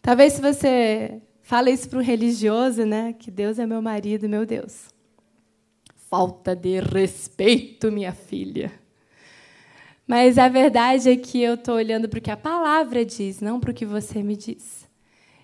[0.01, 4.47] Talvez se você fala isso para um religioso, né, que Deus é meu marido, meu
[4.47, 4.89] Deus.
[6.09, 8.73] Falta de respeito, minha filha.
[10.07, 13.59] Mas a verdade é que eu estou olhando para o que a palavra diz, não
[13.59, 14.87] para o que você me diz.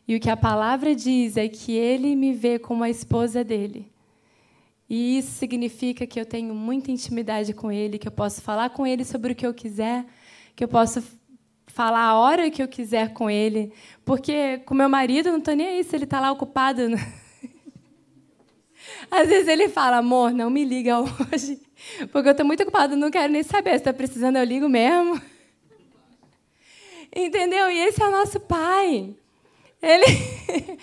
[0.07, 3.90] E o que a palavra diz é que ele me vê como a esposa dele.
[4.91, 8.85] E isso significa que eu tenho muita intimidade com ele, que eu posso falar com
[8.85, 10.05] ele sobre o que eu quiser,
[10.57, 11.01] que eu posso
[11.69, 13.73] falar a hora que eu quiser com ele.
[14.05, 16.83] Porque com meu marido não estou nem aí se ele está lá ocupado.
[19.09, 21.61] Às vezes ele fala, amor, não me liga hoje,
[22.11, 23.71] porque eu estou muito ocupado, não quero nem saber.
[23.71, 25.23] Se está precisando, eu ligo mesmo.
[27.15, 27.71] Entendeu?
[27.71, 29.15] E esse é o nosso pai.
[29.81, 30.05] Ele.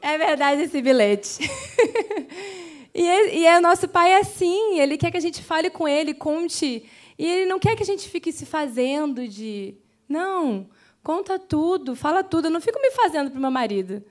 [0.00, 1.50] É verdade esse bilhete.
[2.98, 5.86] E, e é, o nosso pai é assim, ele quer que a gente fale com
[5.86, 6.84] ele, conte.
[7.16, 9.76] E ele não quer que a gente fique se fazendo de.
[10.08, 10.68] Não,
[11.00, 12.46] conta tudo, fala tudo.
[12.46, 14.02] Eu não fico me fazendo para o meu marido.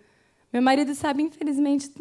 [0.54, 1.92] Meu marido sabe, infelizmente,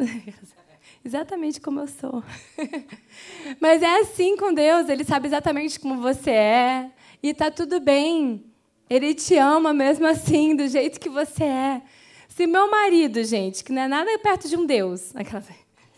[1.05, 2.23] exatamente como eu sou.
[3.59, 6.91] Mas é assim com Deus, ele sabe exatamente como você é.
[7.21, 8.45] E está tudo bem.
[8.89, 11.83] Ele te ama mesmo assim, do jeito que você é.
[12.29, 15.43] Se meu marido, gente, que não é nada perto de um Deus, aquela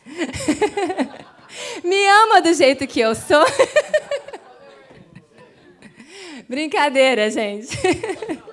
[1.85, 3.44] Me ama do jeito que eu sou.
[6.49, 7.77] brincadeira, gente.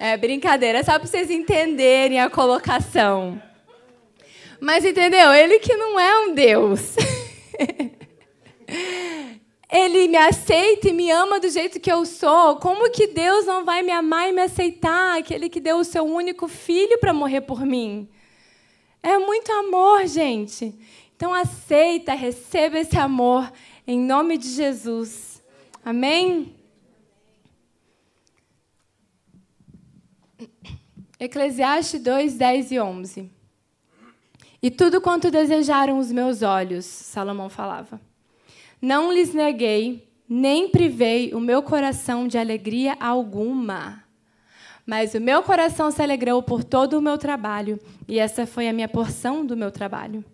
[0.00, 3.40] É brincadeira, só para vocês entenderem a colocação.
[4.60, 5.32] Mas entendeu?
[5.32, 6.96] Ele que não é um Deus.
[9.70, 12.56] Ele me aceita e me ama do jeito que eu sou.
[12.56, 15.18] Como que Deus não vai me amar e me aceitar?
[15.18, 18.08] Aquele que deu o seu único filho para morrer por mim.
[19.02, 20.74] É muito amor, gente.
[21.16, 23.52] Então aceita, receba esse amor
[23.86, 25.42] em nome de Jesus.
[25.84, 26.54] Amém?
[31.18, 33.30] Eclesiastes 2, 10 e 11.
[34.62, 38.00] E tudo quanto desejaram os meus olhos, Salomão falava.
[38.80, 44.04] Não lhes neguei, nem privei o meu coração de alegria alguma.
[44.88, 48.72] Mas o meu coração se alegrou por todo o meu trabalho, e essa foi a
[48.72, 50.24] minha porção do meu trabalho.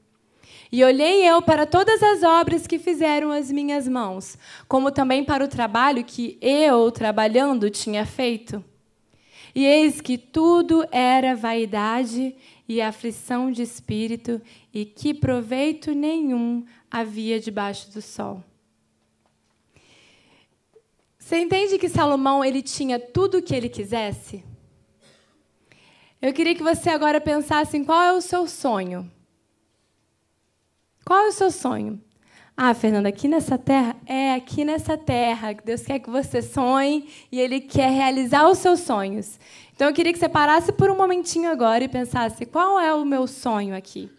[0.70, 4.38] E olhei eu para todas as obras que fizeram as minhas mãos,
[4.68, 8.64] como também para o trabalho que eu, trabalhando, tinha feito.
[9.52, 12.32] E eis que tudo era vaidade
[12.68, 14.40] e aflição de espírito,
[14.72, 18.40] e que proveito nenhum havia debaixo do sol.
[21.24, 24.44] Você entende que Salomão ele tinha tudo o que ele quisesse?
[26.20, 29.10] Eu queria que você agora pensasse em qual é o seu sonho.
[31.02, 31.98] Qual é o seu sonho?
[32.54, 33.96] Ah, Fernanda, aqui nessa terra?
[34.04, 35.54] É, aqui nessa terra.
[35.54, 39.40] Deus quer que você sonhe e Ele quer realizar os seus sonhos.
[39.74, 43.02] Então eu queria que você parasse por um momentinho agora e pensasse: qual é o
[43.02, 44.10] meu sonho aqui?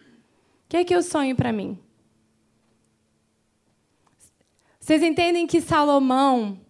[0.66, 1.78] O que é que eu sonho para mim?
[4.80, 6.65] Vocês entendem que Salomão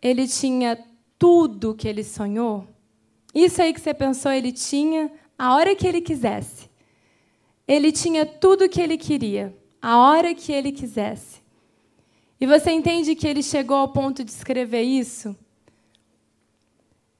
[0.00, 0.78] ele tinha
[1.18, 2.66] tudo que ele sonhou?
[3.34, 6.68] Isso aí que você pensou, ele tinha a hora que ele quisesse.
[7.66, 11.42] Ele tinha tudo que ele queria, a hora que ele quisesse.
[12.40, 15.36] E você entende que ele chegou ao ponto de escrever isso?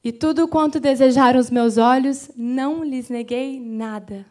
[0.03, 4.25] E tudo quanto desejaram os meus olhos, não lhes neguei nada.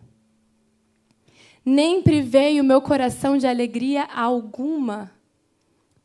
[1.63, 5.11] Nem privei o meu coração de alegria alguma.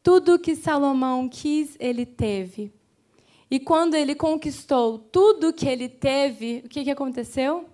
[0.03, 2.73] Tudo que Salomão quis, ele teve.
[3.51, 7.67] E quando ele conquistou tudo que ele teve, o que, que aconteceu?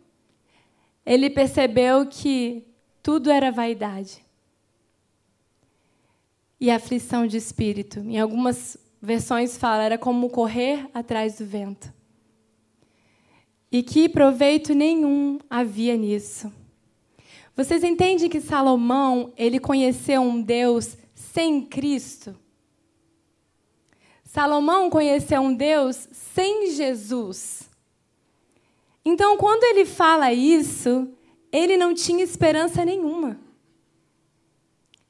[1.06, 2.64] Ele percebeu que
[3.02, 4.22] tudo era vaidade
[6.60, 8.00] e aflição de espírito.
[8.00, 11.92] Em algumas versões fala era como correr atrás do vento.
[13.70, 16.52] E que proveito nenhum havia nisso.
[17.54, 20.96] Vocês entendem que Salomão, ele conheceu um Deus
[21.32, 22.36] sem Cristo.
[24.24, 27.68] Salomão conheceu um Deus sem Jesus.
[29.04, 31.08] Então, quando ele fala isso,
[31.50, 33.38] ele não tinha esperança nenhuma.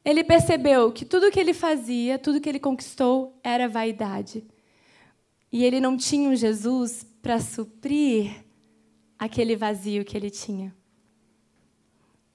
[0.05, 4.47] Ele percebeu que tudo que ele fazia, tudo que ele conquistou, era vaidade.
[5.51, 8.45] E ele não tinha um Jesus para suprir
[9.19, 10.75] aquele vazio que ele tinha.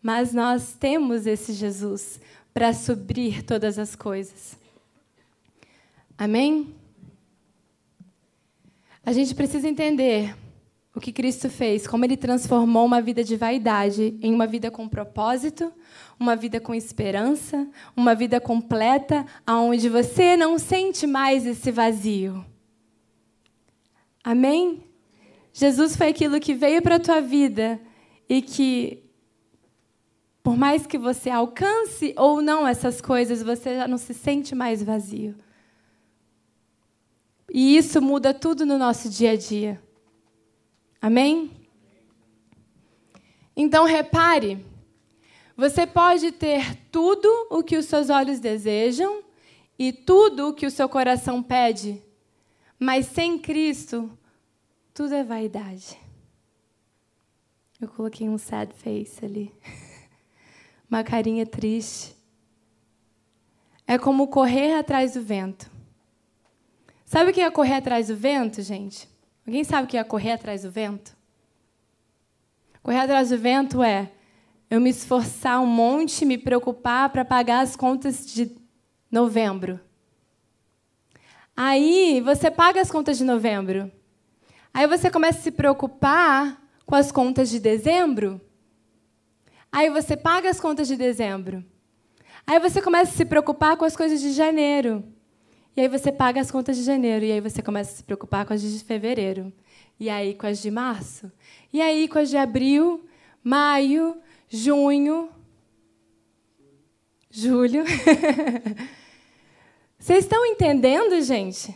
[0.02, 2.20] Mas nós temos esse Jesus
[2.54, 4.58] para suprir todas as coisas.
[6.18, 6.74] Amém?
[9.06, 10.36] A gente precisa entender
[10.96, 14.88] o que Cristo fez, como ele transformou uma vida de vaidade em uma vida com
[14.88, 15.74] propósito,
[16.20, 22.46] uma vida com esperança, uma vida completa, onde você não sente mais esse vazio.
[24.24, 24.84] Amém?
[25.52, 27.82] Jesus foi aquilo que veio para a tua vida
[28.30, 29.03] e que
[30.44, 34.84] por mais que você alcance ou não essas coisas, você já não se sente mais
[34.84, 35.36] vazio.
[37.52, 39.82] E isso muda tudo no nosso dia a dia.
[41.02, 41.50] Amém?
[43.56, 44.66] Então repare,
[45.56, 49.24] você pode ter tudo o que os seus olhos desejam
[49.80, 52.02] e tudo o que o seu coração pede,
[52.78, 54.12] mas sem Cristo,
[54.94, 55.98] tudo é vaidade.
[57.80, 59.54] Eu coloquei um sad face ali.
[60.94, 62.16] Uma carinha triste.
[63.88, 65.68] É como correr atrás do vento.
[67.04, 69.10] Sabe o que é correr atrás do vento, gente?
[69.44, 71.18] Alguém sabe o que é correr atrás do vento?
[72.84, 74.12] Correr atrás do vento é
[74.70, 78.56] eu me esforçar um monte, me preocupar para pagar as contas de
[79.10, 79.80] novembro.
[81.58, 83.92] Aí você paga as contas de novembro.
[84.72, 88.40] Aí você começa a se preocupar com as contas de dezembro.
[89.74, 91.66] Aí você paga as contas de dezembro.
[92.46, 95.04] Aí você começa a se preocupar com as coisas de janeiro.
[95.76, 97.26] E aí você paga as contas de janeiro.
[97.26, 99.52] E aí você começa a se preocupar com as de fevereiro.
[100.00, 101.32] E aí com as de março.
[101.74, 103.04] E aí com as de abril,
[103.44, 104.16] maio,
[104.48, 105.32] junho,
[107.32, 107.84] julho.
[109.98, 111.76] Vocês estão entendendo, gente?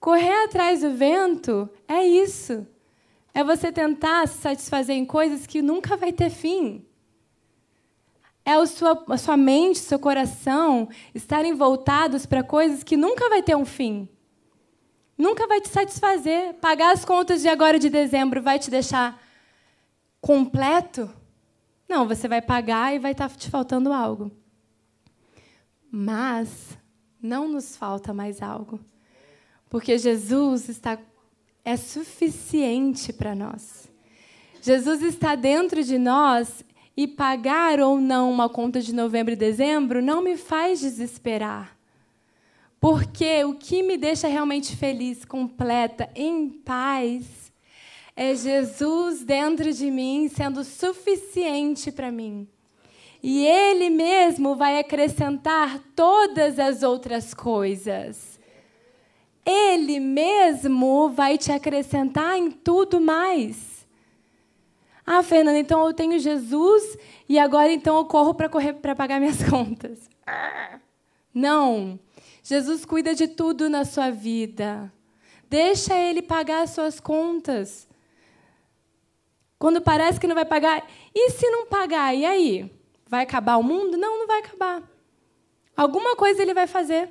[0.00, 2.66] Correr atrás do vento é isso.
[3.34, 6.86] É você tentar se satisfazer em coisas que nunca vai ter fim.
[8.44, 13.42] É a sua, a sua mente, seu coração estarem voltados para coisas que nunca vai
[13.42, 14.08] ter um fim.
[15.18, 16.54] Nunca vai te satisfazer.
[16.54, 19.20] Pagar as contas de agora de dezembro vai te deixar
[20.20, 21.10] completo?
[21.88, 24.30] Não, você vai pagar e vai estar tá te faltando algo.
[25.90, 26.78] Mas
[27.20, 28.78] não nos falta mais algo.
[29.68, 30.98] Porque Jesus está
[31.64, 33.90] é suficiente para nós.
[34.60, 36.64] Jesus está dentro de nós
[36.96, 41.76] e pagar ou não uma conta de novembro e dezembro não me faz desesperar.
[42.80, 47.52] Porque o que me deixa realmente feliz, completa, em paz,
[48.14, 52.46] é Jesus dentro de mim sendo suficiente para mim.
[53.22, 58.33] E Ele mesmo vai acrescentar todas as outras coisas.
[59.44, 63.86] Ele mesmo vai te acrescentar em tudo mais.
[65.06, 66.96] Ah, Fernanda, então eu tenho Jesus
[67.28, 70.08] e agora então eu corro para correr para pagar minhas contas.
[71.32, 71.98] Não.
[72.42, 74.92] Jesus cuida de tudo na sua vida.
[75.48, 77.88] Deixa ele pagar as suas contas.
[79.58, 82.14] Quando parece que não vai pagar, e se não pagar?
[82.14, 82.70] E aí?
[83.06, 83.96] Vai acabar o mundo?
[83.96, 84.82] Não, não vai acabar.
[85.76, 87.10] Alguma coisa ele vai fazer.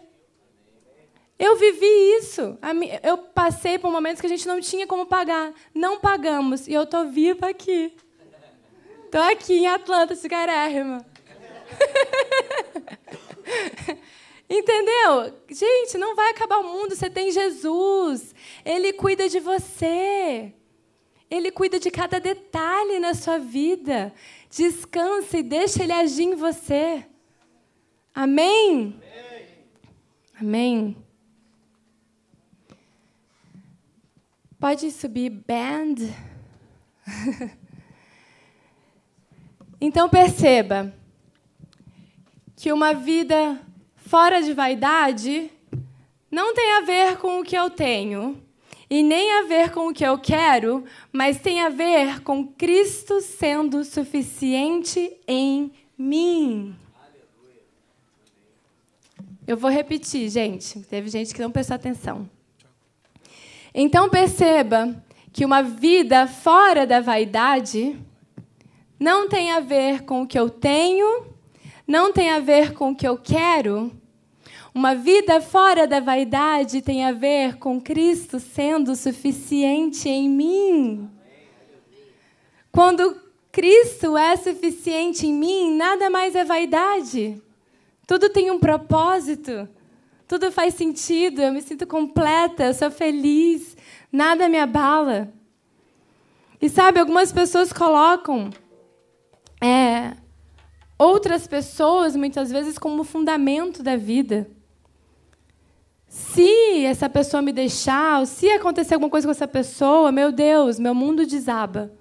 [1.43, 1.85] Eu vivi
[2.17, 2.57] isso.
[3.03, 5.53] Eu passei por momentos que a gente não tinha como pagar.
[5.75, 6.69] Não pagamos.
[6.69, 7.93] E eu estou viva aqui.
[9.03, 11.05] Estou aqui em Atlanta, cigarérrima.
[14.49, 15.37] Entendeu?
[15.49, 16.95] Gente, não vai acabar o mundo.
[16.95, 18.33] Você tem Jesus.
[18.63, 20.53] Ele cuida de você.
[21.29, 24.13] Ele cuida de cada detalhe na sua vida.
[24.49, 27.05] Descanse e deixa Ele agir em você.
[28.15, 28.97] Amém?
[30.39, 30.39] Amém.
[30.39, 31.03] Amém.
[34.63, 35.95] Pode subir band.
[39.81, 40.95] então perceba
[42.55, 43.59] que uma vida
[43.97, 45.51] fora de vaidade
[46.31, 48.41] não tem a ver com o que eu tenho
[48.89, 53.19] e nem a ver com o que eu quero, mas tem a ver com Cristo
[53.19, 56.73] sendo suficiente em mim.
[59.45, 60.79] Eu vou repetir, gente.
[60.83, 62.29] Teve gente que não prestou atenção.
[63.73, 67.97] Então perceba que uma vida fora da vaidade
[68.99, 71.25] não tem a ver com o que eu tenho,
[71.87, 73.91] não tem a ver com o que eu quero.
[74.75, 81.09] Uma vida fora da vaidade tem a ver com Cristo sendo suficiente em mim.
[82.71, 83.21] Quando
[83.51, 87.41] Cristo é suficiente em mim, nada mais é vaidade.
[88.07, 89.67] Tudo tem um propósito.
[90.33, 93.77] Tudo faz sentido, eu me sinto completa, eu sou feliz,
[94.11, 95.31] nada me abala.
[96.59, 98.49] E sabe, algumas pessoas colocam
[99.61, 100.17] é,
[100.97, 104.49] outras pessoas, muitas vezes, como fundamento da vida.
[106.07, 110.79] Se essa pessoa me deixar, ou se acontecer alguma coisa com essa pessoa, meu Deus,
[110.79, 111.93] meu mundo desaba.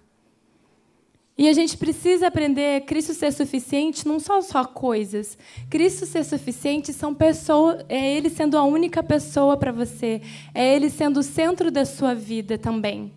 [1.37, 5.39] E a gente precisa aprender Cristo ser suficiente não são só coisas.
[5.70, 10.20] Cristo ser suficiente são pessoas, é ele sendo a única pessoa para você,
[10.55, 13.12] é ele sendo o centro da sua vida também.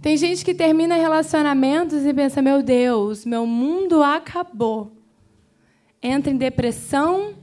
[0.00, 4.92] Tem gente que termina relacionamentos e pensa: "Meu Deus, meu mundo acabou".
[6.02, 7.34] Entra em depressão,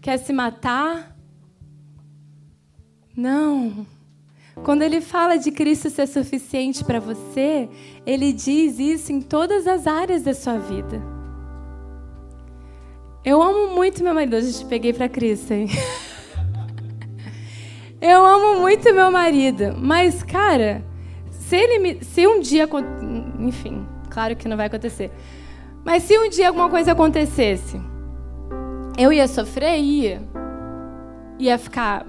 [0.00, 1.16] quer se matar
[3.16, 3.86] Não.
[4.62, 7.68] Quando ele fala de Cristo ser suficiente para você,
[8.04, 11.02] ele diz isso em todas as áreas da sua vida.
[13.24, 14.36] Eu amo muito meu marido.
[14.36, 15.68] Hoje eu te peguei para Cristo, hein?
[18.02, 20.82] Eu amo muito meu marido, mas cara,
[21.28, 22.66] se ele me, se um dia,
[23.38, 25.10] enfim, claro que não vai acontecer.
[25.84, 27.78] Mas se um dia alguma coisa acontecesse,
[28.96, 30.22] eu ia sofrer, ia.
[31.38, 32.06] Ia ficar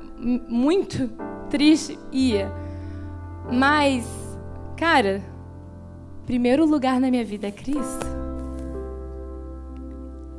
[0.48, 1.10] muito
[1.52, 2.52] triste, ia.
[3.52, 4.08] Mas,
[4.78, 5.22] cara,
[6.26, 8.08] primeiro lugar na minha vida é Cristo.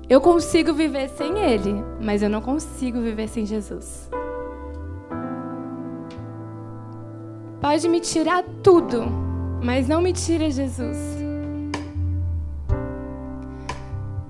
[0.08, 4.10] Eu consigo viver sem Ele, mas eu não consigo viver sem Jesus.
[7.60, 9.04] Pode me tirar tudo,
[9.62, 10.98] mas não me tira Jesus.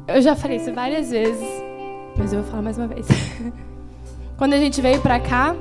[0.07, 1.49] Eu já falei isso várias vezes,
[2.17, 3.07] mas eu vou falar mais uma vez.
[4.37, 5.57] Quando a gente veio pra cá,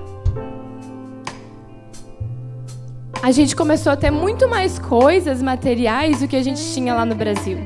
[3.21, 7.05] a gente começou a ter muito mais coisas materiais do que a gente tinha lá
[7.05, 7.59] no Brasil.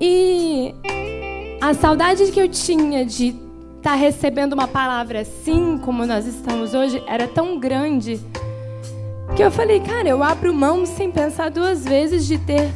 [0.00, 0.74] E
[1.60, 6.72] a saudade que eu tinha de estar tá recebendo uma palavra assim, como nós estamos
[6.72, 8.18] hoje, era tão grande
[9.36, 12.70] que eu falei, cara, eu abro mão sem pensar duas vezes de ter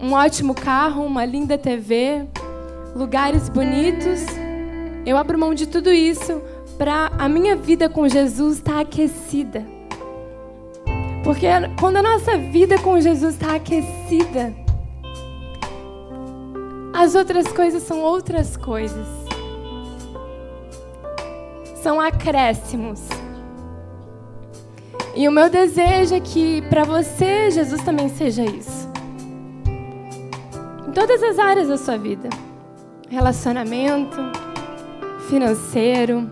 [0.00, 2.26] um ótimo carro, uma linda TV,
[2.96, 4.24] lugares bonitos.
[5.06, 6.42] Eu abro mão de tudo isso
[6.76, 9.73] para a minha vida com Jesus estar tá aquecida.
[11.24, 11.46] Porque
[11.80, 14.54] quando a nossa vida com Jesus está aquecida,
[16.92, 19.24] as outras coisas são outras coisas
[21.84, 23.02] são acréscimos.
[25.14, 28.88] E o meu desejo é que para você, Jesus também seja isso.
[30.88, 32.30] Em todas as áreas da sua vida:
[33.10, 34.16] relacionamento,
[35.28, 36.28] financeiro,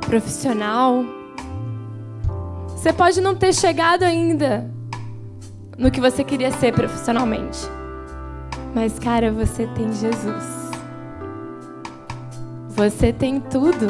[0.00, 1.04] profissional.
[2.82, 4.68] Você pode não ter chegado ainda
[5.78, 7.60] no que você queria ser profissionalmente.
[8.74, 10.72] Mas, cara, você tem Jesus.
[12.70, 13.86] Você tem tudo.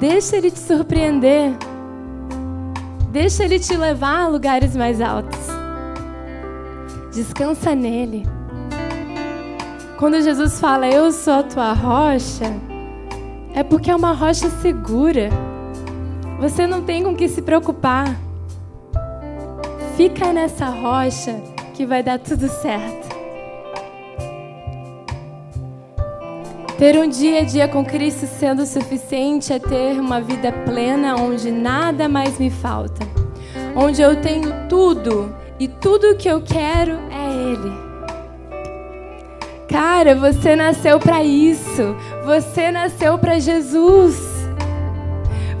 [0.00, 1.52] Deixa ele te surpreender.
[3.12, 5.46] Deixa ele te levar a lugares mais altos.
[7.12, 8.26] Descansa nele.
[9.96, 12.52] Quando Jesus fala, Eu sou a tua rocha,
[13.54, 15.51] é porque é uma rocha segura.
[16.42, 18.16] Você não tem com que se preocupar.
[19.96, 21.40] Fica nessa rocha
[21.72, 23.16] que vai dar tudo certo.
[26.76, 31.48] Ter um dia a dia com Cristo sendo suficiente é ter uma vida plena onde
[31.52, 33.06] nada mais me falta.
[33.76, 37.72] Onde eu tenho tudo e tudo o que eu quero é Ele.
[39.68, 41.94] Cara, você nasceu para isso.
[42.24, 44.31] Você nasceu para Jesus.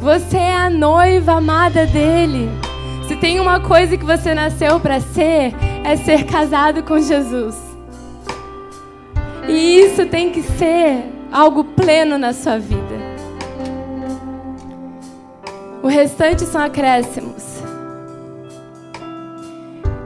[0.02, 2.50] Você é a noiva amada dele.
[3.06, 7.54] Se tem uma coisa que você nasceu para ser, é ser casado com Jesus.
[9.46, 12.96] E isso tem que ser algo pleno na sua vida.
[15.84, 17.62] O restante são acréscimos.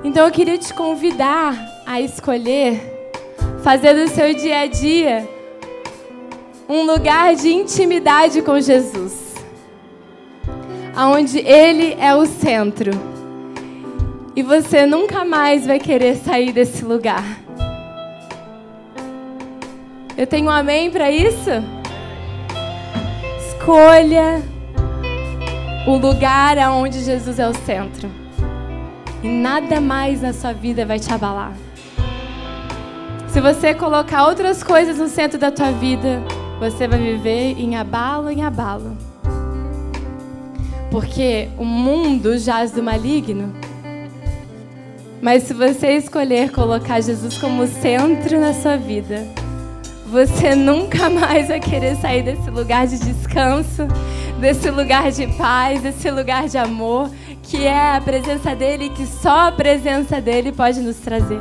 [0.05, 1.55] Então eu queria te convidar
[1.87, 2.83] a escolher
[3.63, 5.27] fazer do seu dia a dia
[6.69, 9.26] um lugar de intimidade com Jesus.
[10.97, 12.91] Onde ele é o centro.
[14.35, 17.25] E você nunca mais vai querer sair desse lugar.
[20.17, 21.51] Eu tenho um amém para isso?
[23.47, 24.43] Escolha
[25.87, 28.11] o lugar aonde Jesus é o centro.
[29.23, 31.53] E nada mais na sua vida vai te abalar.
[33.29, 36.23] Se você colocar outras coisas no centro da tua vida,
[36.59, 38.97] você vai viver em abalo em abalo.
[40.91, 43.53] Porque o mundo jaz do maligno.
[45.21, 49.27] Mas se você escolher colocar Jesus como centro na sua vida,
[50.07, 53.89] você nunca mais vai querer sair desse lugar de descanso,
[54.41, 57.11] desse lugar de paz, desse lugar de amor,
[57.43, 61.41] que é a presença dele, que só a presença dele pode nos trazer.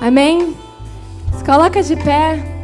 [0.00, 0.54] Amém?
[1.36, 2.59] Se coloca de pé.